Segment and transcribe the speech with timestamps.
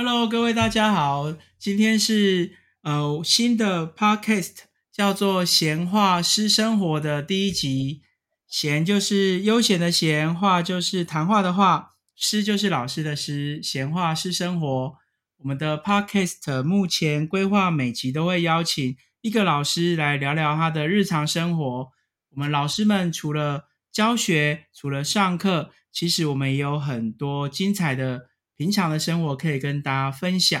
[0.00, 2.52] Hello，各位大家好，今天是
[2.82, 4.58] 呃新的 Podcast，
[4.92, 8.02] 叫做“闲话私生活”的第一集。
[8.46, 13.60] 闲就是悠闲的闲，话就是谈话的话，诗就是老师的诗。
[13.60, 14.94] 闲话私生活，
[15.38, 21.88] 我们的 Podcast 目前规划每集都会邀请一个老师来聊聊他的日常生活。
[22.30, 28.28] 我们老师们除了教学，除了上课，其实我们也有很多精彩的。
[28.58, 30.60] 平常的生活可以跟大家分享。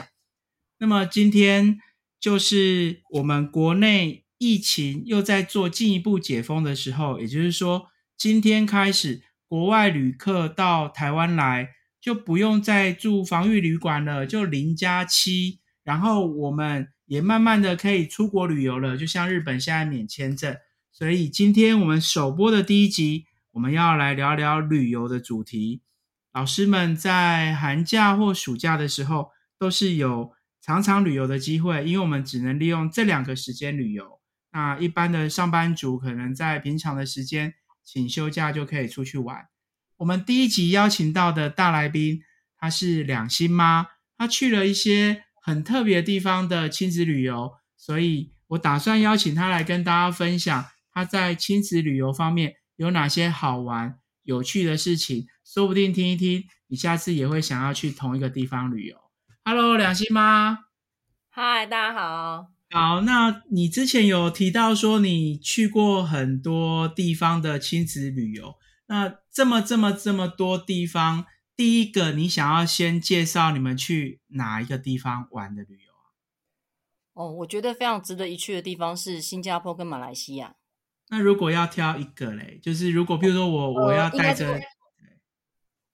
[0.78, 1.80] 那么今天
[2.20, 20.56] 就是我们国内疫情又在做进一步解封的时候，也就是说，今天开始，国外旅客到台湾来就不用再住防御旅馆了，就零加七，然后我们也慢慢的可以出国旅游了，就像日本现在免签证。
[20.92, 25.82] 所以今天我们首播的第一集，我们要来聊聊旅游的主题。
[26.38, 34.20] 老师们在寒假或暑假的时候，都是有常常旅游的机会，因为我们只能利用这两个时间旅游。
[34.52, 39.48] 那一般的上班族可能在平常的时间请休假就可以出去玩。
[39.96, 42.20] 我们第一集邀请到的大来宾，
[42.56, 53.98] 她是两星妈，她去了一些很特别地方的亲子旅游，所以我打算邀请她来跟大家分享她在亲子旅游方面有哪些好玩、
[54.28, 55.26] 有趣的事情。
[55.42, 58.94] 说不定听一听，你下次也会想要去同一个地方旅游。
[59.42, 60.66] Hello，两星妈，
[61.30, 62.48] 嗨，大家好。
[62.68, 68.56] 好，那你之前有提到说你去过很多地方的亲子旅游，
[68.88, 71.24] 那这么这么这么多地方，
[71.56, 76.12] 第一个你想要先介绍你们去哪一个地方玩的旅游啊？
[77.14, 80.56] 哦，我觉得非常值得一去的地方是新加坡跟马来西亚。
[81.10, 84.60] 那如果要挑一个嘞，就是如果比如说我我要带着。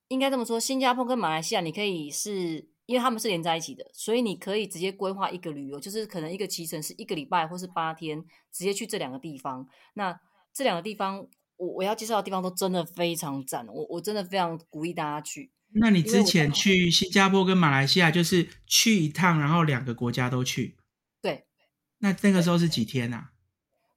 [0.09, 8.23] 应该这么说，新加坡跟马来西亚，你可以是因为他们是连在一起的，所以你可以直接规划一个旅游，就是可能一个行程是一个礼拜或是八天，
[8.53, 9.67] 直接去这两个地方。
[9.95, 10.17] 那
[10.53, 15.51] 这两个地方，我我要介绍的地方都真的非常赞，我我真的非常鼓励大家去。
[15.73, 20.77] 那你之前去新加坡跟马来西亚，就是去一趟，然后两个国家都去？
[21.21, 21.47] 对。
[21.99, 23.31] 那那个时候是几天啊？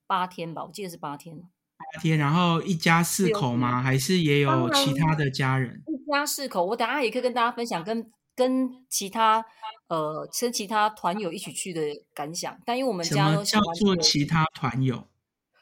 [0.08, 1.38] 八天吧，我记得是八天。
[1.78, 3.82] 八天，然后一家四口吗？
[3.84, 5.84] 还是也有其他的家人？
[5.86, 9.46] 一家四口，我等下也可以跟大家分享跟跟其他
[9.88, 11.82] 呃跟其他团友一起去的
[12.16, 12.60] 感想。
[12.66, 15.08] 但因为我们家都叫做其他团友，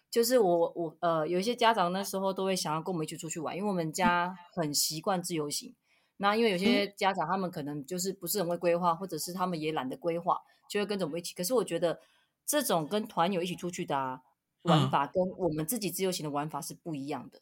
[0.10, 5.76] 就是我我呃有一些家长那时候都会想要跟我们一起出去玩，因为我们家很习惯自由行。
[6.18, 10.40] 那因为有些家长他们可能就是不是很会规划，或者是他们也懒得规划，
[10.70, 11.34] 就会跟着我们一起。
[11.36, 12.00] 可是我觉得
[12.46, 13.98] 这种跟团友一起出去的。
[13.98, 14.22] 啊。
[14.66, 17.40] 玩法跟我们自己自由行的玩法是不一样的，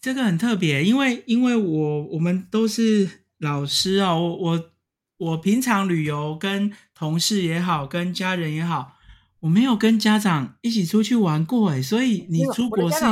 [0.00, 4.70] 这个很特别，因为因为我我们都是老师啊，我我
[5.18, 8.96] 我平常旅游跟同事也好，跟家人也好，
[9.40, 13.04] 我没有跟家长一起出去玩过哎，所以你出国是？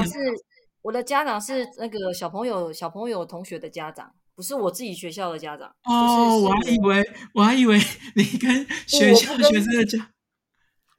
[0.83, 7.81] 我的家长是那个小朋友小朋友同学的家长，不是我自己学校的家长哦，我还以为我还以为
[8.15, 10.11] 你跟学校学生的家。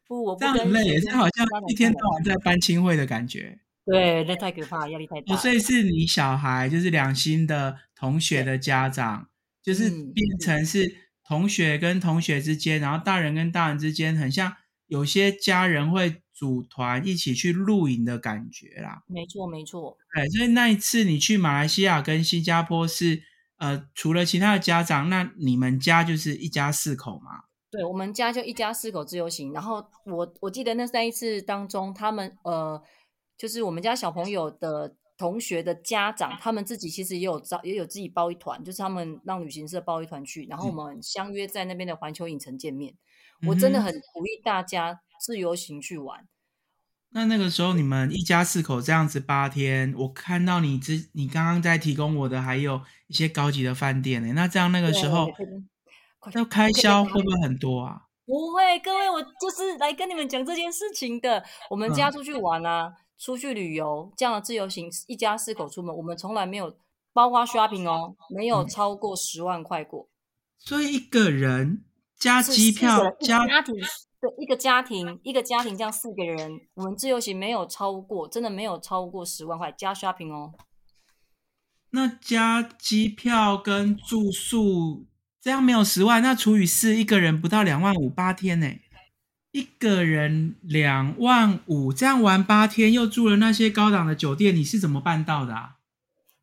[0.07, 3.59] 不，我这样很累，这好像一天到晚在班亲会的感觉。
[3.85, 5.35] 对，那太可怕，压力太大。
[5.35, 9.29] 所以是你小孩，就是两星的同学的家长，
[9.61, 14.55] 就是变成是同学跟同学之间，然后大人跟大人之间，很像
[14.87, 19.03] 有些家人会组团一起去露营的感觉啦。
[19.07, 19.97] 没错，没错。
[20.15, 23.21] 对，所以那一次你去马来西亚跟新加坡是，
[23.57, 27.43] 呃，除了其他的家长，那你们家就是一家四口嘛？
[27.71, 32.81] 对我们家就一家四口自由行，然后我我记得那那一次当中，他们呃，
[33.37, 42.95] 就是我们家小朋友的同学的家长，他们自己其实也有招，也有自己包一团，就是他们让旅行社包一团去，然后我们相约在那边的环球影城见面。
[43.45, 46.25] 我真的很鼓励大家自由行去玩。
[47.09, 54.31] 那那个时候你们一家四口这样子八天，我看到你之你刚刚在提供我的还有一些高级的饭店呢。
[54.31, 55.27] 那这样那个时候。
[56.33, 58.01] 那开销会不会很多啊？
[58.25, 61.43] 不会，各位，我就是来跟你们讲这件事情的。
[61.69, 66.75] 我们家出去玩啊，出去旅游这样的自由行，一家四口出门，我们从来没有
[67.13, 70.09] 包括 shopping 哦，没有超过十万块过。
[70.57, 71.85] 所以一个人
[72.17, 80.51] 加机票加家庭，对一个家庭一个家庭这样四个人，我们自由行没有超过，真的没有超过十万块加 shopping 哦。
[81.91, 85.05] 那加机票跟住宿。
[85.45, 88.67] 这样没有十万，那除以四，一个人不到两万五，八天呢？
[89.51, 95.75] 一个人两万五，这样玩八天，又住了那些高档的酒店，你是怎么办到的啊？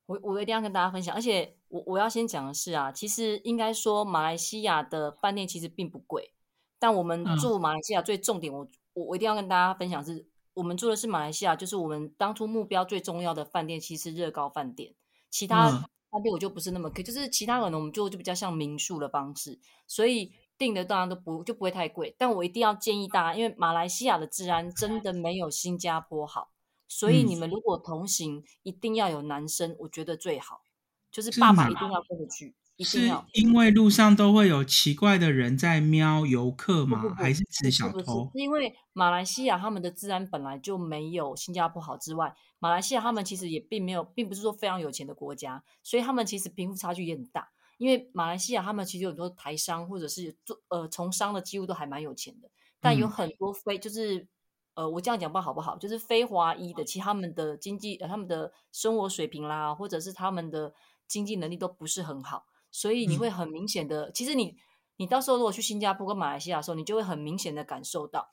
[0.07, 6.33] 我我一定要跟大家分享，而且我我要先讲的是啊，其实应该说马来西亚的饭店其实并不贵，
[6.79, 14.95] 但我们嗯住马来西亚最重点，我我我一定要跟大家分享是，我们住的是马来西亚，就是我们当初目标最重要的饭店，其实是乐高饭店，
[15.29, 15.83] 其他嗯
[16.13, 26.51] 饭店我就不是那么可以，就是其他可能我们就就比较像民宿的方式，所以订的当然都不就不会太贵，但我一定要建议大家，因为马来西亚的治安真的没有新加坡好，
[26.87, 27.29] 所以嗯。
[27.29, 30.61] 你们如果同行，一定要有男生，我觉得最好，
[31.11, 33.23] 就是是爸爸一定要跟着去，一定是。
[33.33, 37.01] 因为路上都会有奇怪的人在瞄游客吗？
[37.03, 38.31] 不不不，还是是小偷？
[38.35, 47.49] 是因为马来西亚他们的治安本来就没有新加坡好之外，马来西亚他们其实也并没有，并不是说非常有钱的国家，所以他们其实贫富差距也很大。
[47.79, 52.49] 因为马来西亚他们其实有很多台商或者是做呃从商的，几乎都还蛮有钱的，
[52.81, 54.29] 但有嗯很多非就是
[54.75, 60.73] 呃我这样讲不好不好，就是非华裔的，其实他们的经济呃他们的生活水平啦，或者是他们的
[61.09, 64.57] 经济能力都不是很好，所以你嗯会很明显的，其实你
[64.97, 68.31] 你到时候如果去新加坡跟马来西亚的时候，你就会很明显的感受到，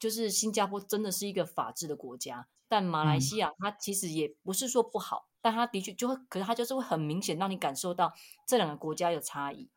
[0.00, 8.12] 就是新加坡真的是一个法治的国家，但马来嗯西亚它其实也不是说不好，但它的确就会，可是它就是会很明显让你感受到
[8.46, 9.70] 这两个国家有差异。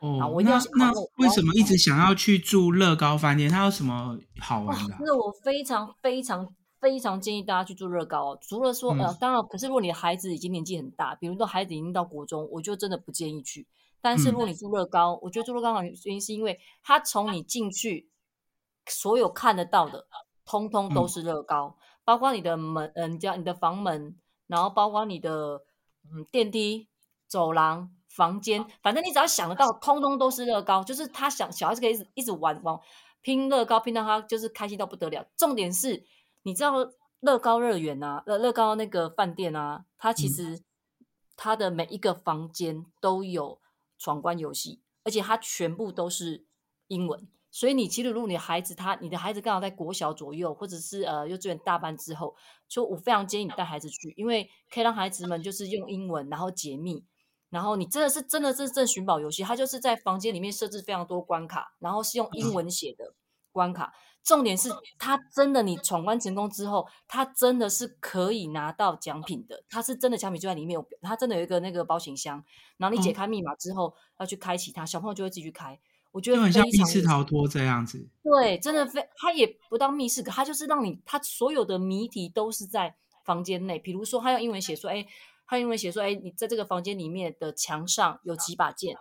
[0.00, 3.48] 好哦我，一定要那为什么一直想要去住乐高饭店？
[3.48, 4.98] 它有什么好玩的啊？
[4.98, 6.52] 真的我非常非常
[6.82, 8.38] 非常建议大家去做乐高哦。
[8.42, 13.68] 除了说呃嗯，当然，可是如果你的孩子已经年纪很大，比如说孩子已经到国中，我就真的不建议去。
[14.00, 18.10] 但是嗯如果你做乐高，我觉得做乐高的原因是因为它从你进去，
[18.86, 20.06] 所有看得到的，
[20.44, 24.16] 通通都嗯是乐高，包括你的门，嗯、你家你的房门，
[24.48, 25.62] 然后包括你的
[26.04, 26.88] 嗯电梯、
[27.28, 30.82] 走廊、房间，反正你只要想得到，通通都是乐高。
[30.82, 32.76] 就是他想小孩子可以一直一直玩玩
[33.20, 35.24] 拼乐高，拼到他就是开心到不得了。
[35.36, 36.04] 重点是，
[36.42, 40.62] 你知道乐高乐园啊，乐乐高那个饭店啊，它其嗯实
[41.36, 43.60] 它的每一个房间都有
[43.98, 46.44] 闯关游戏，而且它全部都是
[46.88, 47.28] 英文。
[47.54, 52.34] 所以你其实如果你孩子他你的孩子刚好在国小左右，或者是呃幼稚园大班之后，
[52.66, 57.04] 就我非常建议你带孩子去，因为可以让孩子们就是用英文然后解密，
[57.50, 63.14] 然后你真的是真的是正寻宝游戏，它就是在房间里面设置非常多关卡，然后是用英文写的
[63.52, 63.92] 关卡。
[64.24, 72.44] 重点是他真的你闯关成功之后，他真的是可以拿到奖品的，他是真的奖品就在里面有，它真的有一个那个保险箱，
[72.76, 75.78] 然后你解哦开密码之后要去开启它，小朋友就会自己去开。
[76.12, 78.06] 我觉得就很像密室逃脱这样子。
[78.22, 83.78] 对，真的非，他也不当密室，可它就是让你，他所有的谜题都是在房间内。
[83.78, 85.06] 比如说，他用英文写说，哎，
[85.46, 88.94] 它用英文写说，哎，你在这个房间里面的墙上有几把剑，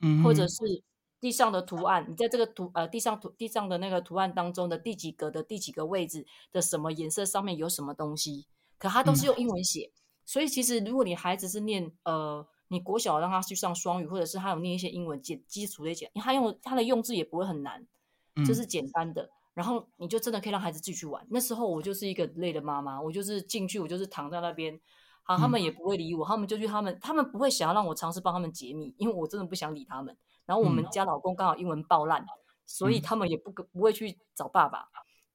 [0.00, 0.82] 嗯，或者是
[1.20, 8.46] 地上的图案，你在这个图呃地上图地上的那个图案当中的第几格的第几个位置的什么颜色上面有什么东西，
[8.78, 9.90] 可它都是嗯用英文写。
[10.24, 12.46] 所以其实如果你孩子是念呃。
[12.68, 17.86] 你国小让他去上双语，或者是他有念一些英文基基础的简，他用他的用字也不会很难，
[18.34, 21.24] 嗯就是简单的，然后你就真的可以让孩子自己去玩。
[21.30, 24.80] 那时候我就是一个累的妈妈，我就是进去，我就是躺在那边，
[25.26, 30.16] 好，他们也不会理我，他们就去他们，他们不会想要让我尝试帮他们解密，因为我真的不想理他们。
[30.46, 30.90] 然后我们嗯。
[30.90, 32.24] 家老公刚好英文爆烂，
[32.64, 33.02] 所以嗯。
[33.02, 34.86] 他们也不不会去找爸爸，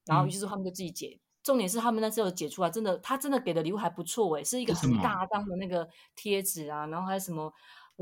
[0.06, 0.28] 然后嗯。
[0.28, 1.20] 于是他们就自己解。
[1.42, 7.52] 重点是他们那时候解出来，真的，他真的给的礼物还不错诶，是一个很大张的那个贴纸啊，然后还有什么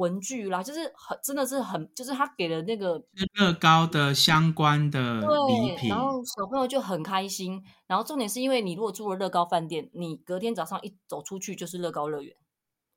[0.00, 3.00] 文具啦，就是很真的是很，就是他给了那个
[3.38, 5.99] 乐高的相关的礼，品然。
[5.99, 7.62] 后小朋友就很开心。
[7.87, 12.35] 然后重点是因为你如果住了乐高饭店，你隔天早上一走出去就是乐高乐园，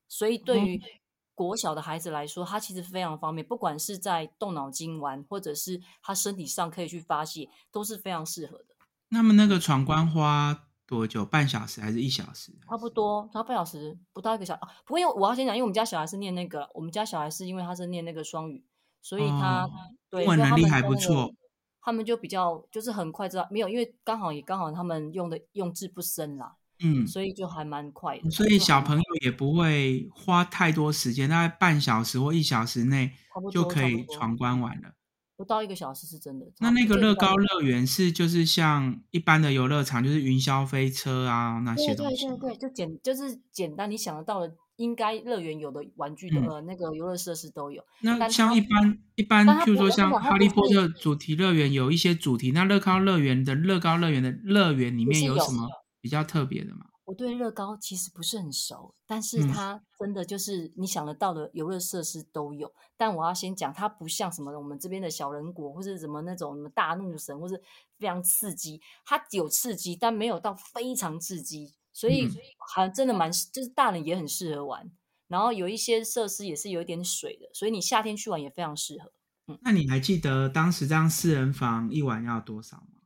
[0.07, 0.81] 所以对于
[1.35, 8.65] 国小的孩子来说，他其实非常方便，不管是在动脑筋玩，或者是他身体上可以去发泄，都是非常适合的。
[9.09, 11.25] 那么那个闯关花多久？
[11.25, 12.51] 半小时还是一小时？
[12.69, 14.67] 差不多，差半小时不到一个小时、啊。
[14.85, 18.63] 不过因为我要先讲，因为我们家小孩是念那个，我们家小孩是因为他是念那个双语，
[19.01, 19.71] 所以他、哦
[20.09, 21.33] 对英文能力还不错。
[21.81, 28.29] 他们就比较就是很快知道，没有，因为刚好也刚好他们用的用字不深啦，嗯，所以就还蛮快的。
[28.29, 33.11] 所以小朋友也不会花太多时间，大概半小时或一小时内
[33.51, 34.93] 就可以闯关完了。
[35.35, 36.45] 不到一个小时是真的。
[36.59, 42.37] 那那个乐高乐园是就是像一般的游乐场，就是云霄飞车啊那些东西吗。
[42.39, 47.83] 对对对，就简就是简单，你想得到的，应该乐园有的玩具的、嗯呃那个游乐设施都有。
[48.01, 55.67] 那像一般一般，但它譬如说不是我它像哈利波特主题乐园有一些主题，那乐高乐园的乐高乐园的乐园里面有什么
[55.99, 56.85] 比较特别的吗？
[57.05, 62.73] 我对乐高其实不是很熟，但是嗯它真的就是你想得到的游乐设施都有。
[62.95, 67.61] 但我要先讲，它不像什么我们这边的小人国，或是什么那种什么大怒神，或是
[67.99, 68.81] 非常刺激。
[69.05, 72.31] 它有刺激，但没有到非常刺激，所以嗯
[72.73, 74.89] 好像真的蛮就是大人也很适合玩。
[75.27, 79.11] 然后有一些设施也是有一点水的，所以你夏天去玩也非常适合。
[79.47, 83.01] 嗯那你还记得当时这样四人房一晚要多少吗？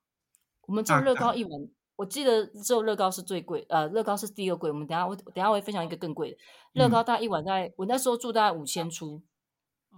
[0.67, 1.51] 我们只有乐高一晚，
[1.97, 4.71] 我记得只有乐高是最贵，呃，乐高是第二贵。
[4.71, 6.37] 我们等下我等下我会分享一个更贵的，
[6.73, 9.21] 乐嗯高大概一晚在我那时候住大概五千出，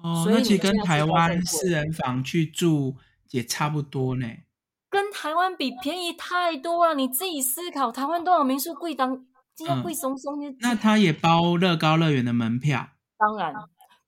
[0.02, 2.96] 哦，所以那其实跟台湾四人房去住
[3.30, 4.26] 也差不多呢。
[4.90, 6.96] 跟台湾比便宜太多了。
[6.96, 12.88] 你自己思考，台湾多少民宿贵当，今天嗯贵松松，你那它也包乐高乐园的门票。
[13.18, 13.54] 当然。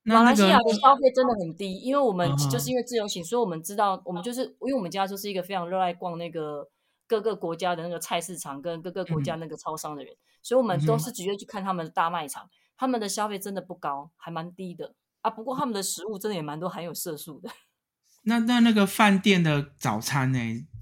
[0.03, 6.67] 那那个马来西亚的消费真的很低，因为我们就是因为自由行，所以我们知道，我们就是因为我们家就是一个非常热爱逛那个
[7.11, 15.29] 各个国家的那个菜市场跟各个国家那个超商的人，所以我们都是直接去看他们的大卖场，他们的消费真的不高，还蛮低的啊。
[15.29, 17.49] 不过他们的食物真的也蛮多含有色素的，
[18.23, 20.39] 那那那个饭店的早餐呢？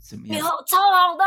[0.07, 0.39] 怎么样？
[0.67, 1.25] 超好的，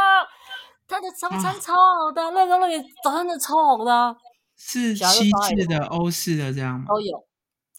[0.86, 4.16] 他的早餐啊超好的，那个那个早餐真的超好的啊、
[4.56, 6.86] 是西式的、欧式的这样吗？
[6.86, 7.26] 都有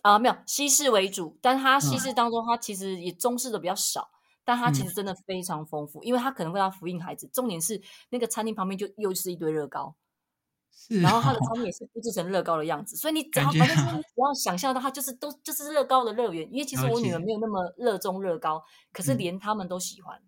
[0.02, 4.10] 啊，没有西式为主，但它西嗯式当中，它其实也中式的比较少，
[4.44, 7.28] 但它其嗯实真的非常丰富，因为它可能会要福音孩子。
[7.34, 9.96] 重点是那个餐厅旁边就又是一堆乐高，
[10.76, 16.48] 是然后它的哦餐厅也是布置成乐高的样子，所以你只要反正就是你只要想象到它就是都就是乐高的乐园。
[16.52, 20.22] 因为其实我女儿解没有那么热衷乐高，可是嗯连他们都喜欢。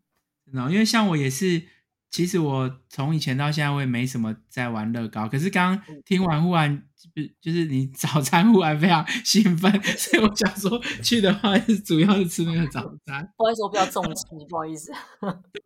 [0.45, 1.67] 真的哦，因为像我也是，
[2.11, 13.27] 其实我从以前到现在我也没什么在玩乐高，可是刚听完忽然就就是你早餐忽然非常兴奋， 所以我想说去的话是主要是吃那个早餐。
[13.35, 14.93] 不好意思，我比较重视，不好意思。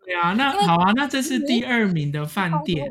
[0.05, 2.89] 对啊，那好啊，那这是嗯第二名的饭店，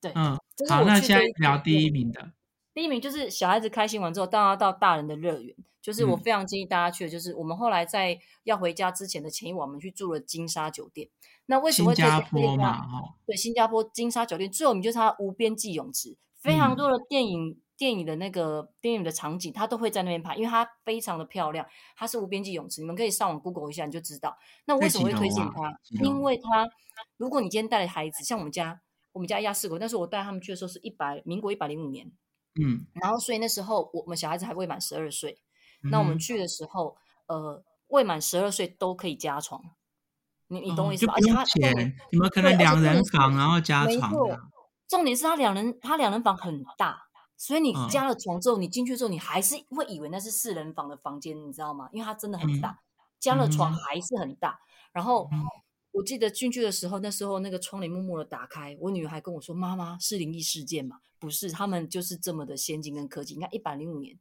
[0.00, 0.36] 对，嗯，
[0.68, 2.32] 好，那现在聊第一名的，
[2.74, 5.54] 第一名就是小孩子开心完之后，当然要到大人的乐园。
[5.80, 11.08] 就是我嗯非常建议大家去的，就是我们后来在要回家之前的前一晚，我们去住了金沙酒店。
[11.46, 12.82] 那为什么新加会推荐推荐坡嘛，它？
[12.86, 21.66] 哈，对，新加坡金沙酒店最有名就是它的无边际泳池，非常嗯多的电影、电影的那个电影的场景，它都会在那边拍，因为它非常的漂亮。
[21.96, 24.36] 它是无边际泳池，你们可以上网 Google 一下，你就知道。
[24.66, 25.78] 那为什么会推荐它？
[26.02, 26.70] 因为它，
[27.16, 28.80] 如果你今天带了孩子，像我们家，
[29.12, 32.10] 我们家一家四口，但是我带他们去的时候是一百民国一百零五年，
[32.60, 35.38] 嗯，然后所以那时候我们小孩子还未满十二岁，
[35.90, 36.96] 那我们嗯去的时候，
[37.26, 39.60] 呃，未满十二岁都可以加床，
[40.52, 41.14] 你你懂我意思吧？
[41.14, 44.50] 哦就不用钱，你们可能两人房然后加床这样，
[44.86, 47.02] 重点是他两人他两人房很大，
[47.36, 51.88] 所以你嗯加了床之后，你进去之后，你还是会以为那是四人房的房间，你知道吗？
[51.92, 52.78] 因为它真的很大，
[53.18, 54.58] 加了床嗯还是很大。
[54.92, 55.42] 然后嗯
[55.92, 63.34] 我记得进去的时候，那时候那个窗帘默默的打开，我女儿还跟我说：“妈妈，是灵异事件吗？”不是，他们就是这么的先进跟科技。
[63.34, 64.18] 你看，一百零五年，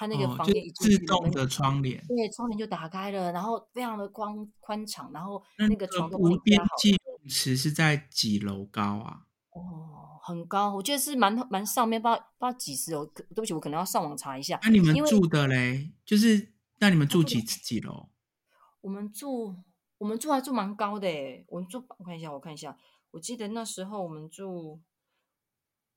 [0.00, 6.38] 它那个房间自动的窗帘，对，窗帘就打开了，然后非常的宽宽敞，然后那那个床都帮无。
[6.38, 9.26] 边际泳池是在几楼高啊？
[9.50, 13.04] 哦，很高，我记得是蛮蛮上面，不知道不知道几十楼。
[13.04, 14.58] 可对不起，我可能要上网查一下。
[14.62, 18.08] 那你们住的嘞，就是那你们住住几几楼？
[18.80, 19.54] 我们住
[19.98, 22.74] 我们住还住蛮高的诶，我们住我看一下，我看一下，
[23.10, 24.80] 我记得那时候我们住，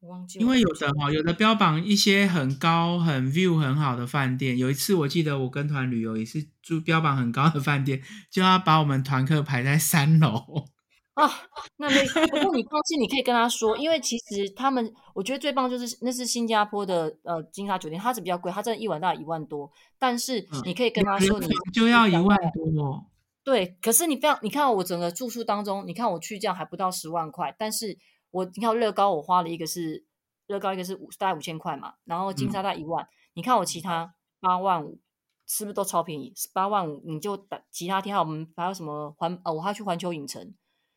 [0.03, 4.57] 我忘记我因为有的哈，有的标榜一些很高、很 view 很好的饭店。
[4.57, 10.65] 有一次我记得我跟团旅游也是住标榜很高的饭店，就要把我们团客排在三楼。
[11.13, 11.29] 啊，
[11.77, 23.05] 那没，不过你放心，你可以跟他说，因为其实他们，我觉得最棒就是那是新加坡的呃金沙酒店，它是比较贵，它真的一晚大概一万多，但是嗯你可以跟他说你就要一万多哦。
[23.43, 27.97] 对，可是你非常，你看我整个住宿当中，你看我去这样还不到十万块，但是
[28.33, 30.03] 我你看乐高我花了一个是
[30.47, 34.99] 乐高一个是五大概五千块嘛，然后金嗯沙大概一万，你看我其他八万五，
[35.45, 36.33] 是不是都超便宜？
[36.51, 40.53] 八万五你就打其他天还我们还有什么环哦我还要去环球影城，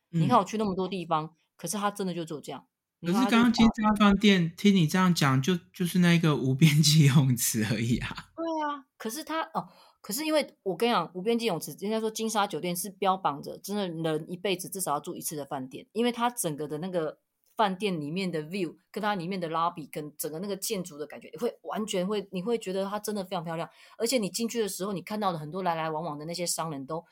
[0.09, 2.65] 你看嗯我去那么多地方，可是他真的就只有这样。
[2.99, 8.31] 可是刚刚金沙饭店听你这样讲，就就是那个无边际泳池而已啊。
[8.35, 9.69] 对啊，可是他哦，
[10.01, 17.19] 可是因为我跟你讲，无边际泳池，人家说金沙酒店是标榜着真的人一辈子至少要住一次的饭店，因为它整个的那个
[17.57, 27.03] 饭店里面的 view 跟它里面的 lobby 跟整个那个建筑的感觉，你会完全会你会觉得它真的非常漂亮，而且你进去的时候，你看到的很多来来往往的那些商人都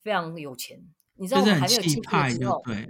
[0.00, 0.80] 非常有钱，
[1.16, 2.88] 你知道我们还没有进去的时候，对。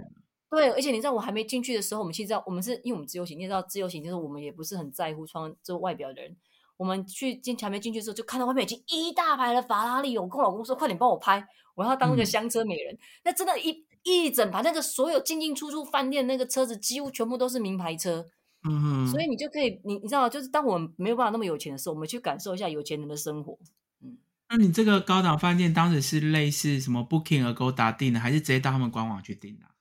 [0.51, 6.35] 对，而且你知道我还没进去的时候，我们其实知道我们是因为我们自由行，你也知道自由行就是我们也不是很在乎穿这外表的人。
[6.75, 12.97] 我们去进还没进去的时候，就看到外面已经一大排的法拉利，我跟我老公说：“快点帮我拍，我要当那个嗯香车美人。
[13.23, 13.85] 那真的一，一
[14.33, 18.25] 整排那个所有进进出出饭店那个车子，几乎全部都是名牌车。
[18.63, 23.57] 嗯哼，所以你就可以，你你知道，就是当我们没有办法那么有钱的时候，我们去感受一下有钱人的生活。
[24.03, 24.17] 嗯
[24.49, 29.71] 那你这个高档饭店当时是类似什么 Booking Agoda 订的，还是直接到他们官网去订的啊？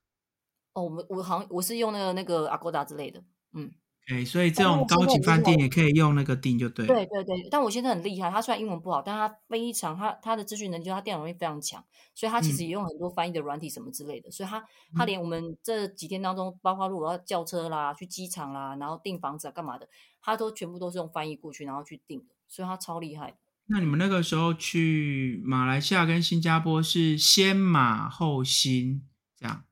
[0.74, 3.22] 哦，我们我好像我是用那个那个 Agoda 之类的，
[3.52, 3.72] 嗯，
[4.10, 6.94] OK，所以这种高级饭店也可以用那个订就对了。
[6.94, 14.64] 对对对，但我先生很厉害，他虽然英文不好，但他非常他他的资讯能力，就他电脑能力非常强，所以他其实嗯也用很多翻译的软体什么之类的，所以他
[14.96, 19.88] 他连我们这几天当中，包括如果要叫车啦、去机场啦，然后订房子啊干嘛的，
[20.20, 23.36] 他都全部都是用翻译过去，然后去订的，所以他超厉害的。
[23.66, 29.64] 那你们那个时候去马来西亚跟新加坡是先马后新这样？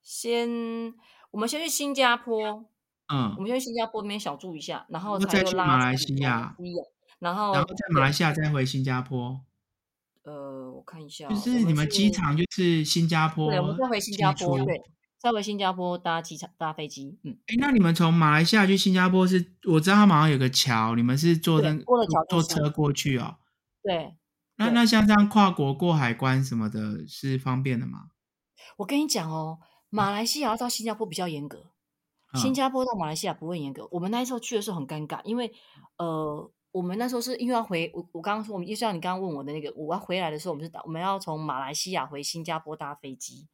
[0.00, 0.94] 先
[1.32, 2.64] 我们先去新加坡，
[3.08, 6.56] 我嗯，们先去新加坡那边小住一下，然后再才又拉去马来西亚
[7.18, 8.32] 然后然后在马来，西亚。
[8.32, 9.40] 再回新加坡，
[10.24, 14.82] 呃，我看一下哦，就是你们机场就是新加坡对，我们再回新加坡，对，
[15.18, 23.36] 再回新加坡搭机场搭飞机，嗯，哎，那你们从马来西亚去新加坡是，我知道他马上有个桥，你们是坐对，那过了桥坐，车过去哦？
[23.82, 24.14] 对
[24.56, 24.70] 那。
[24.70, 24.84] 那。
[24.84, 28.08] 像这样跨国过海关什么的，是方便的吗？
[28.78, 29.66] 我跟你讲哦，嗯。
[29.88, 31.70] 马来西亚要到新加坡比较严格，
[32.34, 33.86] 新嗯加坡到马来西亚不会严格。
[33.90, 35.52] 我们那时候去的时候很尴尬，因为
[35.98, 43.46] 呃，我们那时候是因为要回我我刚刚说，我们就像你刚刚问我的那个，我要回来的时候，我们是打我们要从马来西亚回新加坡搭飞机，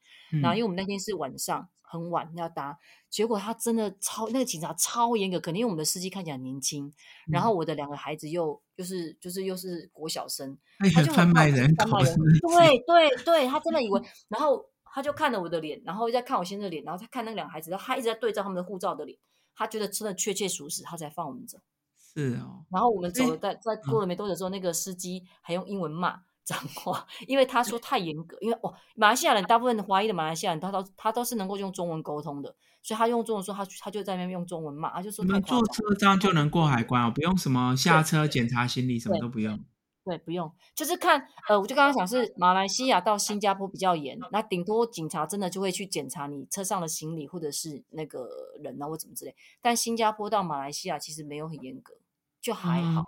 [0.43, 2.79] 然后因嗯为我们那天是晚上很晚要搭，
[3.11, 6.93] 结果他真的超那个警察超严格，可能因为我们的司机看起来年轻，
[7.31, 12.17] 然后嗯，我的两个孩子又就是就是又是国小生，那他就贩卖我是贩卖人？
[12.49, 14.65] 对对对，他真的以为，然后
[14.95, 19.19] 他就看了我的脸，然后再看我先生的脸，然后再看那两个孩子，然后他一直在对照他们的护照的脸，
[19.55, 21.59] 他觉得真的确切属实，他才放我们走。
[21.97, 39.59] 是哦，然后我们走了，在在过嗯了没多久之后，那个司机还用英文骂脏话，因为他说太严格，因为哦，马来西亚人大部分的华裔的马来西亚人，他都他都是能够用中文沟通的，所以他用中文说，他他就在那边用中文骂，他就说你们坐车这样就能过海关哦，不用什么下车检查行李，什么都不用。
[40.05, 48.29] 对，不用，就是看，呃，我就刚刚讲是马来西亚到新加坡比较严，那顶多警察真的就会去检查你车上的行李或者是那个
[48.61, 51.95] 人啊或怎么之类，但新加坡到马来西亚其实没有很严格，
[52.41, 53.05] 就还好，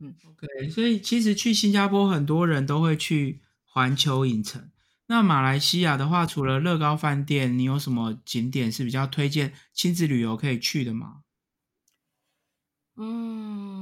[0.00, 4.70] 嗯嗯，，OK，所以其实去新加坡很多人都会去环球影城。
[5.06, 11.22] 那马来西亚的话，除了乐高饭店，你有什么景点是比较推荐亲子旅游可以去的吗？
[13.00, 13.77] 嗯，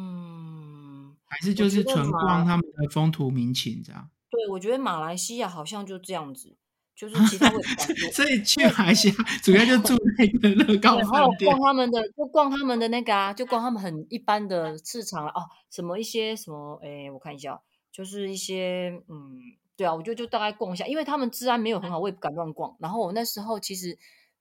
[1.28, 4.10] 还是就是纯逛他们的风土民情这样？
[4.30, 6.56] 对，我觉得马来西亚好像就这样子，
[6.94, 7.50] 就是其他
[8.12, 11.66] 所以去马来西亚主要就住那个乐高对，还有饭店逛。
[11.66, 17.60] 他们的，就逛他们的那个啊，就逛他们很一般的市场了哦，什么一些什么，哎，我看一下哦，
[17.92, 19.36] 就是一些嗯，
[19.76, 22.76] 对啊，我就就大概逛一下，因为他们治安没有很好，我也不敢乱逛。
[22.80, 23.98] 然后我那时候其实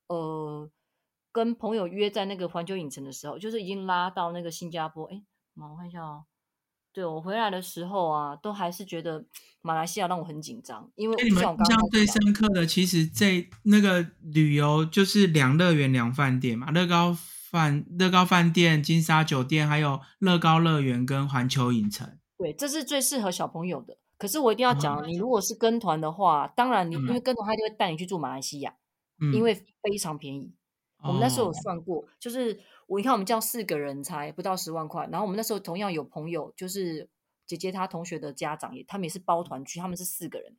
[0.08, 0.70] 呃，
[1.32, 5.22] 跟朋友约在那个环球影城的时候，就是已经拉到那个新加坡，哎，
[5.54, 6.26] 妈，我看一下哦。
[6.96, 9.26] 对我回来的时候啊，都还是觉得
[9.62, 17.14] 马来西亚让我很紧张，因为那你们印象最深刻的，其实这那个旅游就是两乐园两饭店嘛，乐高
[17.52, 22.18] 饭乐高饭店、金沙酒店，还有乐高乐园跟环球影城。
[22.38, 23.98] 对，这是最适合小朋友的。
[24.18, 28.74] 可是我一定要哦讲，你如果是跟团的话，当然你因为嗯跟团，他就会带你去住马来西亚，
[29.20, 30.54] 嗯，因为非常便宜。
[31.04, 37.10] 我们那时候有哦，算过，就是我你看我们这样四个人才不到十万块，然后我们那时候同样有朋友，就是
[37.48, 40.56] 姐姐她同学的家长也，他们也是包团去，他们是四个人，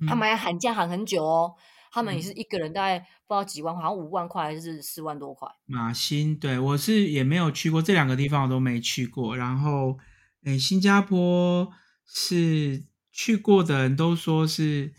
[0.00, 1.54] 嗯他们还喊价喊很久哦，
[1.90, 5.48] 他们也嗯是一个人大概不知道几万块，好像五万块还是四万多块。
[5.66, 9.36] 马新，对我是也没有去过这两个地方，我都没去过。
[9.36, 9.98] 然后，
[10.44, 11.70] 诶，新加坡
[12.06, 14.92] 是去过的人都说是，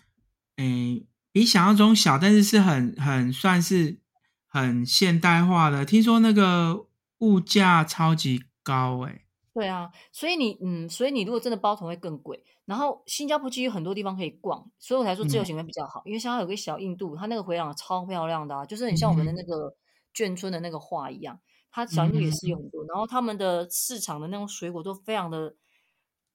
[0.56, 4.00] 诶，比想象中小，但是是很很算是
[4.56, 5.84] 很现代化的。
[5.84, 6.88] 听说那个
[7.18, 9.26] 物价超级高、诶。
[9.54, 12.42] 对啊，所以你嗯，所以你如果真的包团会更贵。
[12.64, 16.02] 然后新加坡其实有很多地方可以逛，所以我才说自由嗯行会比较好。
[16.06, 19.76] 因为像它有个小印度，它那个回廊超漂亮的啊，就是很像嗯我们的那个
[20.16, 21.38] 眷村的那个画一样。
[21.70, 25.56] 它小印度也是有很多，然后他们的市场的那种水果都非常的，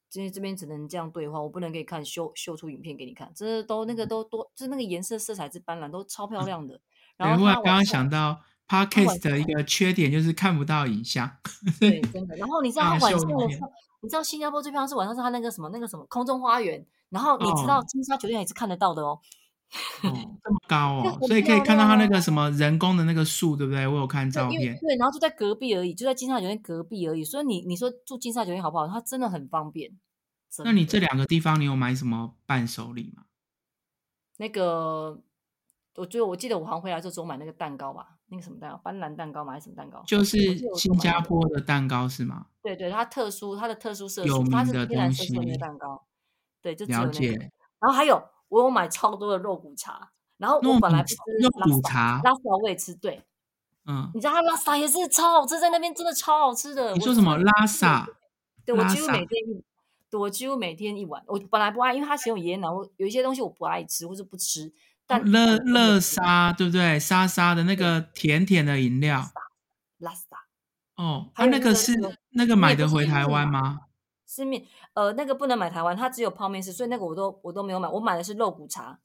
[0.07, 6.79] 这这边只能这样对话，我不能给你看秀秀出影片给你看，这都那个都多，就是那个颜色色彩之斑斓，都超漂亮的。
[7.21, 11.29] 然对，后忽然刚刚想到晚，Podcast 的一个缺点就是看不到影像。
[11.79, 12.35] 对，真的。
[12.35, 13.25] 然后你知道 晚上的时
[13.61, 19.19] 候，你知道新加坡最漂亮是晚上是它那个什么那个什么空中花园，然后你知道哦金沙酒店也是看得到的哦。
[20.03, 20.11] 哦，
[20.43, 23.87] 这么高哦，所以可以看到它那个什么人工的那个树，对不对？
[23.87, 24.77] 我有看照片。
[24.79, 27.23] 对，然后就在隔壁而已，就在金沙酒店隔壁而已。
[27.23, 28.87] 所以你你说住金沙酒店好不好？
[28.87, 29.91] 它真的很方便。
[30.65, 33.23] 那你这两个地方，你有买什么伴手礼吗？
[34.37, 35.21] 那个，
[35.95, 39.53] 我觉得我记得我好像回来之后只有买那个蛋糕吧，那个什么蛋糕，斑斓蛋糕吗？
[39.53, 40.03] 还是什么蛋糕？
[40.07, 40.37] 就是
[40.75, 41.19] 新加。
[41.19, 42.47] 坡的蛋糕是吗？
[42.61, 46.03] 对对，它特殊，它的特殊色有素，它是天然东色素的蛋糕。
[46.61, 47.11] 对，就只有那个。
[47.11, 47.51] 解。
[47.79, 50.11] 然后还有，我有买超多的肉骨茶。
[50.37, 53.23] 然后我本来不吃肉骨茶，拉萨我也吃，对，
[53.85, 56.91] 嗯，你知道它拉萨也是超好吃，在那边真的超好吃的。
[56.91, 58.07] 我你说什么拉萨？
[58.65, 59.63] 对我几乎每天一，
[60.09, 61.23] 对我几乎每天一碗。
[61.27, 64.73] 我本来不爱，因为它只有椰奶，我有一些东西我不爱吃或者不吃。
[65.19, 66.99] 但乐乐吃沙对不对？
[66.99, 69.31] 沙沙的那个甜甜的饮料
[69.97, 70.37] 拉萨
[70.95, 73.79] 哦，它那个啊那个是那个那个买面不是得回台湾吗？
[74.27, 77.89] 是面，呃，那个不能买台湾，它只有泡面是，所以那个我都我都没有买。
[77.89, 78.97] 我买的是肉骨茶，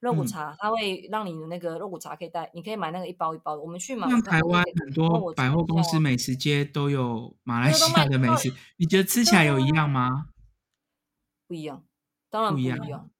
[0.00, 3.62] 肉骨嗯茶它会让你的那个肉骨茶可以带，你可以买那个一包一包的。
[3.62, 10.26] 我们去买，像台湾很多百货公司、美食街都有马来西亚的美食，你觉得吃起来有一样吗？
[11.48, 11.82] 不一样，
[12.28, 13.10] 当然不一样样。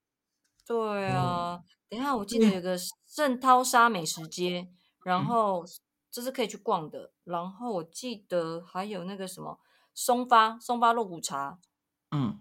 [0.66, 0.74] 对
[1.12, 2.76] 哦啊，等一下，我记得有个
[3.06, 4.68] 圣淘沙美食街，
[5.04, 5.64] 然嗯后
[6.10, 7.12] 这是可以去逛的。
[7.22, 9.60] 然后我记得还有那个什么
[9.94, 11.58] 松发松发肉骨茶，
[12.10, 12.40] 嗯，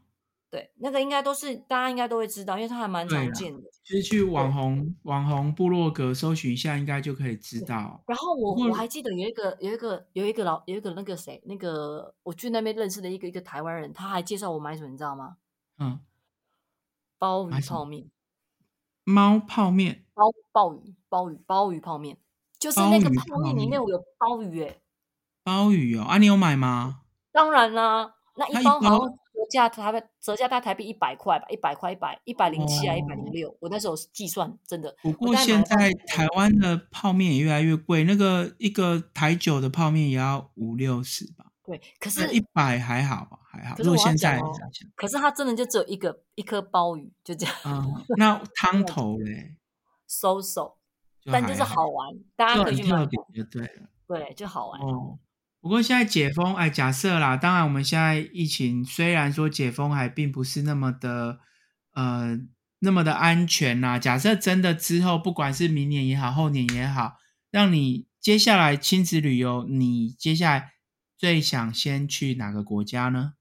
[0.49, 3.61] 对，那个应该都是大家应该都会知道，因为它还蛮常见的。
[3.83, 8.01] 就是去网红网红部落格搜寻一下，应该就可以知道。
[8.07, 15.37] 然后我我还记得有一个有一个有一个老有一个那个谁那个我去那边认识的一个一个台湾人，他还介绍我买什么，你知道吗？
[15.79, 15.99] 嗯，
[17.17, 18.09] 鲍鱼泡面，
[19.03, 22.17] 猫泡面，鲍鲍鱼鲍鱼鲍鱼泡面，
[22.59, 24.81] 就是那个鲍鱼泡面泡面里面我有鲍鱼诶、
[25.43, 27.01] 鲍鱼哦，啊，你有买吗？
[27.31, 34.95] 当然啦，那它一一包好像折价台币折价大概台币一百块吧，一百块一百一百零七啊，一百零哦六，我那时候计算真的。
[35.01, 43.75] 不过大概买现在台湾的泡面也越来越贵，那个一个台酒的泡面也要五六十吧，对，可那是一百还好吧，还好。
[43.75, 44.51] 可是现在哦，
[44.95, 49.55] 可是它真的就只有一个一颗鲍鱼，就这样嗯， 那汤头嘞，
[50.07, 50.77] 收手，
[51.21, 53.89] 就但就是好，玩，大家可以去买买特别，就对了。
[54.05, 54.81] 对，就好玩。
[54.81, 55.17] 哦，
[55.61, 61.39] 不过现在解封，哎，假设啦，当然我们现在疫情虽然说解封还并不是那么的
[61.93, 62.37] 呃
[62.79, 67.17] 那么的安全啦，假设真的之后不管是明年也好，后年也好，
[67.49, 70.73] 让你接下来亲子旅游，你接下来
[71.17, 73.33] 最想先去哪个国家呢？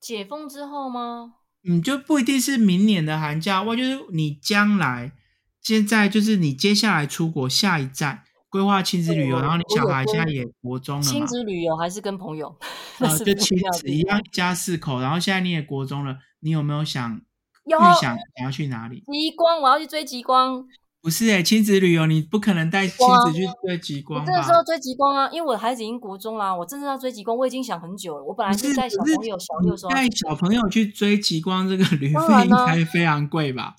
[0.00, 1.34] 解封之后吗？
[1.68, 5.12] 嗯，就不一定是明年的寒假，哇，就是你将来
[5.60, 12.56] 现在就是你接下来出国下一站规划亲子旅游，然后你小孩现在也国中了嘛，亲子旅游还是跟朋友？
[12.98, 17.20] 那 呃，就亲子一样，一家四口，然后现在你也国中了，你有没有想
[17.66, 19.02] 有预想想要去哪里？
[19.12, 20.64] 极光，我要去追极光。
[21.00, 24.62] 不是诶、亲子旅游你不可能带亲子去追极我光真的是要？
[24.64, 28.24] 追极光啊，因为我的孩子已经国中啦，我真的要追极光，我已经想很久了。
[28.24, 33.76] 我本来是，带小朋友小你六的时候带小朋友去追极光，这个 旅费应该非常贵吧？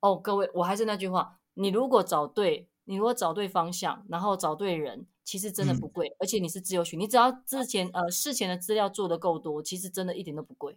[0.00, 10.76] 哦，各位，我还是那句话，你如果找对，你如果找对方向，然后找对人，其实真的嗯不贵，而且你是自由行，你只要之前呃事前的资料做的够多，其实真的一点都不贵。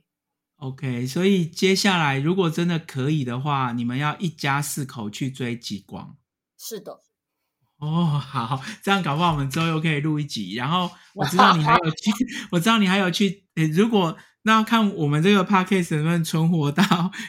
[0.58, 6.18] OK，所以接下来如果真的可以的话，你们要一家四口去追极光。
[6.58, 7.00] 是的，
[7.78, 10.56] 哦，好，这样搞不好我们之后又可以录一集。
[10.56, 12.12] 然后 我知道你还有去，
[12.52, 13.46] 我知道你还有去。
[13.54, 16.84] 诶，如果那要看我们这个 podcast 能不能存活到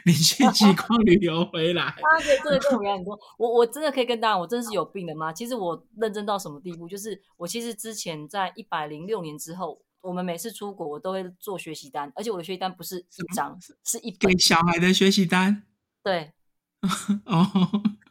[0.07, 1.85] 你去极光 旅游回来。
[1.85, 3.19] 大家可以真的跟我聊很多。
[3.37, 5.31] 我我真的可以跟大家，我真的是有病的吗？
[5.33, 14.39] 其实我认真到什么地步，就是我其实之前在一百零六年之后，我们每次出国我都会做学习单，而且我的学习单不是一张，是一本给。
[14.39, 15.65] 小孩的学习单
[16.03, 16.33] 对，
[17.27, 17.45] 哦，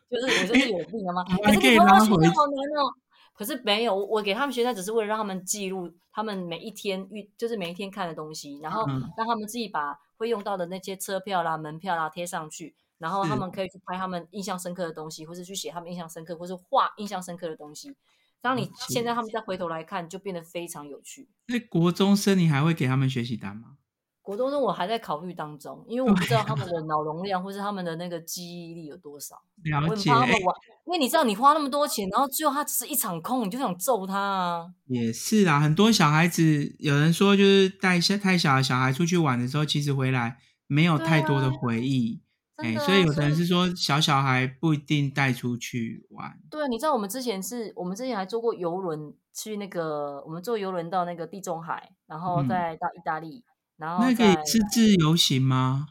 [0.10, 1.24] 就是我就是有病了吗？
[1.24, 2.94] 可是你拉回学单好难哦。
[3.34, 17.96] 可是没有，我我给他们学单只是为了让他们记录他们每一天遇，就是每一天看的东西，然后嗯让他们自己把会用到的那些车票啦、门票啦贴上去，然后他是们可以去拍他们印象深刻的东西，或是去写他们印象深刻，或是画印象深刻的东西。
[18.42, 21.28] 当你现在他们再回头来看，就变得非常有趣。
[21.48, 23.78] 那国中生你还会给他们学习单吗？
[24.22, 29.38] 国中生我还在考虑当中，因为我不知道他们的脑容量或是他们的那个记忆力有多少。
[29.64, 34.66] 了解，诶怕他们玩，因为你知道你花那么多钱，然后最后他只是一场空，你就想揍他啊！
[34.88, 35.62] 也是啊。
[35.62, 42.22] 很多小孩子，有人说就是带小太小的小孩出去玩的时候，其实回来没有太多的啊回忆。
[42.58, 46.40] 哎、所以有的人是说小小孩不一定带出去玩。
[46.50, 53.44] 对啊，你知道我们之前是我们之前还坐过游轮去那个，我们坐游轮到那个地中海，然后嗯再到意大利，
[53.78, 55.90] 然后那个是自由行吗？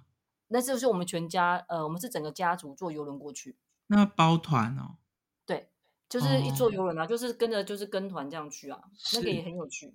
[0.48, 4.96] 那就是我们全家呃，我们是整个家族坐游轮过去，那包团哦，
[5.44, 5.68] 对，
[6.08, 8.80] 就是一坐哦游轮啊，就是跟着就是跟团这样去啊，
[9.14, 9.94] 那个也很有趣。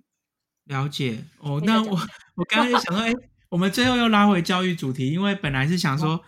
[0.64, 1.60] 了解哦。
[1.64, 1.98] 那我
[2.36, 3.12] 我刚才想说，哎、
[3.52, 6.18] 我们最后又拉回教育主题，因为本来是想说，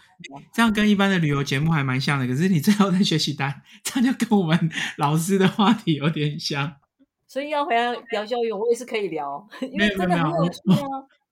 [0.52, 6.76] 这样跟一般的旅游节目还蛮像的，可是你最后的学习单，这样就跟我们老师的话题有点像。
[7.26, 10.76] 所以要回来聊教育，我也是可以聊，因为真的很没有没有有趣啊。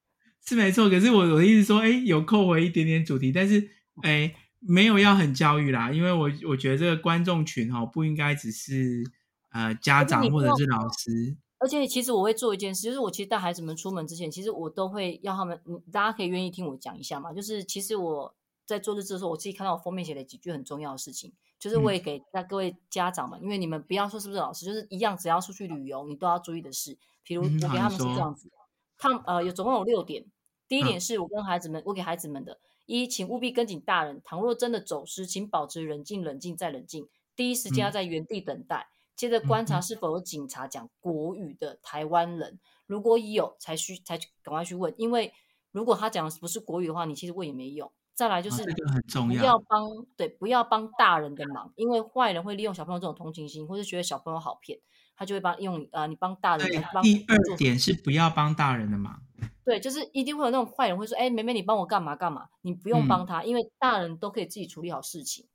[0.48, 3.62] 是没错，可是我我的意思说，哎、有扣回一点点主题，但是
[4.02, 9.04] 哎、没有要很教育啦，因为我我觉得这个观众群哈、不应该只是
[9.52, 11.36] 呃家长或者是老师。
[11.62, 17.32] 而且其实我会做一件事，就是我其实带孩子们出门之前，其实我都会要他们，嗯，大家可以愿意听我讲一下嘛。
[17.32, 18.34] 就是其实我
[18.66, 26.98] 在做日志的时候，我自己看到我封面写了几句很重要的事情，就是我也给那各位家长们，因为你们不要说是不是老师，就是一样，只要出去旅游，你都要注意的事。
[27.22, 28.50] 比如我给他们是这样子，
[28.98, 30.26] 他们呃有总共有六点。
[30.66, 38.88] 第一点是我跟孩子们，我给孩子们的：一，请务必跟紧大人，倘若真的走失，请保持冷静、冷静再冷静，第一时间要在原地等待。
[39.22, 42.58] 接着观察是否有警察讲国语的台湾人，
[42.88, 45.32] 如果有，才需才赶快去问，因为
[45.70, 47.88] 如果他讲的不是国语的话，你其实问也没用。
[48.14, 54.80] 再来就是这个很重要，不要帮对，不要帮大人的忙，因为坏人会利用小朋友这种同情心，或是觉得小朋友好骗，
[55.14, 56.68] 他就会帮用呃你帮大人。
[57.00, 59.22] 第二点是不要帮大人的忙，
[59.64, 65.46] 对，就是一定会有那种坏人会说，哎，妹妹你帮我干嘛干嘛，你不用帮他，因为大人都可以自己处理好事情，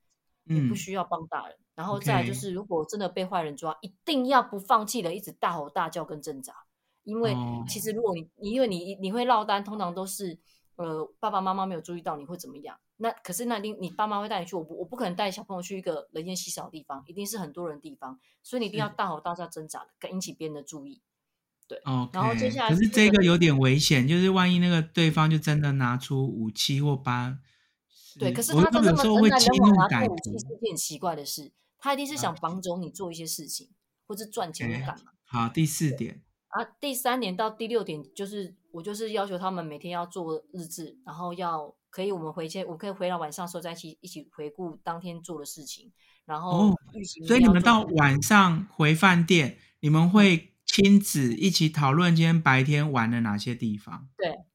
[0.45, 1.57] 你不需要帮大人。
[1.77, 6.51] 然后再就是，如果真的被坏人抓，一定要不放弃的，一直大吼大叫跟挣扎。
[7.03, 7.35] 因为
[7.69, 10.39] 其实如果你你因为你你会落单，通常都是
[10.75, 12.79] 呃爸爸妈妈没有注意到你会怎么样。
[12.97, 21.03] 那可是那定你爸妈会带你去，我不我不可能带小朋友去一个人烟稀少的地方，一定是很多人地方，所以你一定要大吼大叫挣扎的，引起别人的注意。
[21.67, 21.79] 对，
[22.11, 27.37] 然后接下来可是这个有点危险，就是万一那个对方就真的拿出武器或把，
[28.17, 31.51] 对，可是他这么时候会激怒歹徒，是件奇怪的事。
[31.79, 33.69] 他一定是想绑走你做一些事情，
[34.07, 35.11] 或者赚钱或干嘛。
[35.23, 45.91] 好，第四点啊，第三点到第六点就是我就是要求他们每天要做日志，然后要可以我们回去，我可以回到晚上的时候再一起一起回顾当天做的事情，
[46.25, 46.73] 然后
[47.27, 54.07] 所以你们到晚上回饭店，你们会亲子一起讨论今天白天玩了哪些地方？
[54.17, 54.45] 对，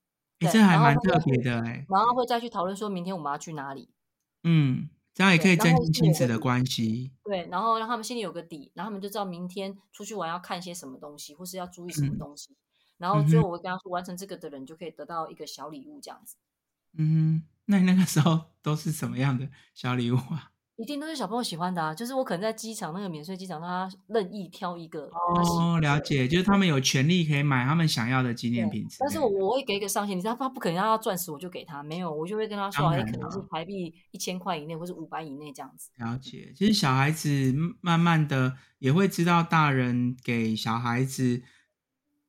[0.41, 1.87] 你这还蛮特别的哎。
[1.89, 3.91] 然后会再去讨论说明天我们要去哪里？
[4.43, 4.89] 嗯。
[5.14, 7.12] 这样也可以增进亲子的关系。
[7.25, 12.57] 对，然后让他们心里有个底，然后他们就知道明天出去玩要看些什么东西，或是要注意什么东西。
[12.98, 16.37] 然后最后我会跟他说，完成这个的人就可以得到一个小礼物，这样子。
[16.96, 20.53] 嗯，那你那个时候都是什么样的小礼物啊？
[20.83, 21.95] 一定都是小朋友喜欢的啊！
[21.95, 25.09] 就是我可能在机场那个免税机场，让他任意挑一个。
[25.12, 28.85] 哦，了解，就是他们有权利可以买他们想要的纪念品。
[28.99, 35.90] 但是我我会给一个上限，你知道他不可能让他钻石，我就给他没有，我就会跟他说，哎，可能是台币一千块以内，或是五百以内这样子。
[35.99, 41.42] 了解，其实小孩子慢慢的也会知道，大人给小孩子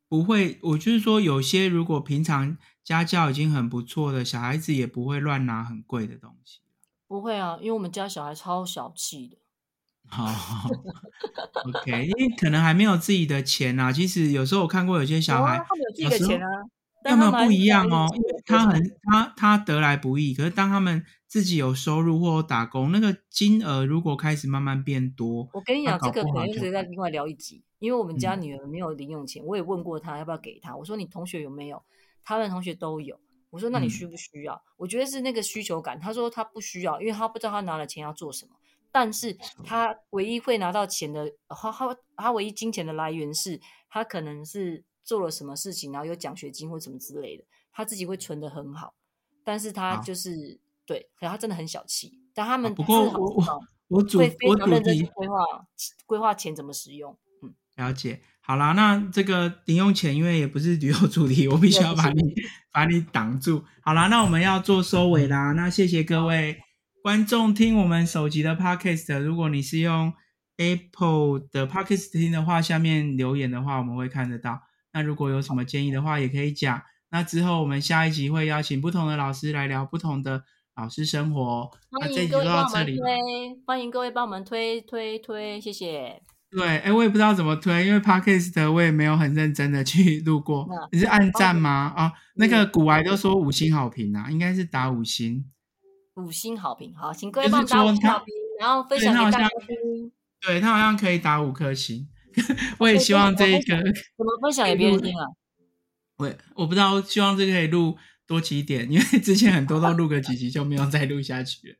[0.07, 6.59] 不会，我就是说，有些如果平常家教已经很不错的小孩子，也不会乱拿很贵的东西。
[7.13, 9.37] 不会啊，因为我们家小孩超小气的。
[10.09, 10.25] 好
[11.63, 13.91] ，OK，因为可能还没有自己的钱啊。
[13.91, 16.47] 其实有时候我看过有些小孩，他们有自己的钱啊，
[17.11, 18.07] 有没有不一样哦？
[18.15, 27.63] 因为他很他他得来不易，可是当他们自己有收入或打工，那个金额如果开始慢慢变多，我跟你讲，这个可能就是在另外聊一集。
[27.77, 30.75] 因为我们家女儿没有零用钱，我也问过她要不要给她。
[30.75, 31.83] 我说你同学有没有？
[32.23, 33.19] 他们同学都有。
[33.53, 35.99] 我说：“那你需不需要？”我觉得是那个需求感。
[35.99, 38.55] 他说他不需要，因为他不知道他拿了钱要做什么。
[38.91, 48.95] 但是他唯一会拿到钱的，他他他唯一金钱的来源是他可能是做了什么事情，然后有奖学金或什么之类的，他自己会存的很好。
[49.43, 52.19] 但是他就是对，可他真的很小气。
[52.33, 53.43] 但他们不过我
[53.89, 55.37] 我主会非常认真规划
[56.07, 57.15] 规划钱怎么使用。
[57.43, 58.19] 嗯，了解。
[58.45, 62.21] 好啦，那这个零用钱，因为也不是旅游主题，我必须要把你
[62.73, 63.63] 把你挡住。
[63.81, 65.53] 好啦，那我们要做收尾啦。
[65.53, 66.57] 那谢谢各位
[67.01, 69.17] 观众听我们首集的 podcast。
[69.19, 70.11] 如果你是用
[70.57, 74.59] Apple 的 podcast 听的话，下面留言的话，我们会看得到。
[74.91, 76.81] 那如果有什么建议的话，也可以讲。
[77.11, 80.43] 那之后我们下一集会邀请不同的老师来聊不同的
[80.75, 81.71] 老师生活。
[81.91, 86.21] 欢迎各位帮我们推，欢迎各位帮我们推推推，谢谢。
[86.55, 90.67] 对，哎，我也不知道怎么推，因为 podcast 我也没有很认真的去录过。
[90.91, 91.91] 你是按赞吗？
[91.95, 95.43] 啊，那个古玩都说五星好评啊，应该是打五星。
[96.15, 98.27] 五星好评，好，请各位帮打五星好评，
[98.59, 100.11] 然后分享给大家听。
[100.45, 102.07] 对他好像可以打五颗星，
[102.77, 105.25] 我也希望这一个怎么分享给别人听啊？
[106.17, 111.75] 我我不知道，希望这个可以录多几点，因为之前很多都录个几集就没有再录下去了。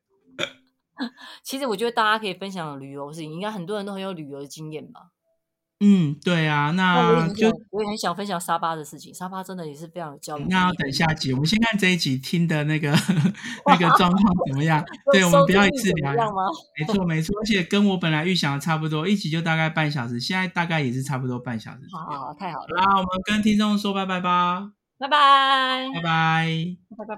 [1.43, 5.01] 其实我觉得大家可以分享旅游事情，应该很多人都很有旅游的经验吧。
[5.85, 9.13] 嗯，对啊，那就我也很想分享沙巴的事情。
[9.13, 10.45] 沙巴真的也是非常有教育。
[10.49, 12.91] 那要等下集，我们先看这一集听的那个
[13.67, 14.81] 那个状况怎么样？
[15.11, 16.13] 对，我们不要一次聊。
[16.79, 21.79] 没错没错，而且跟我本来预想的差不多，一集就大概半小时，现在大概也是差不多半小时。
[21.91, 22.67] 好，太好了。
[22.77, 24.71] 那我们跟听众说拜拜吧。
[24.99, 26.47] 拜拜，拜拜，
[26.97, 27.17] 拜拜拜。